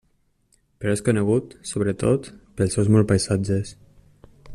[0.83, 3.75] Però és conegut, sobretot, pels seus molts paisatges.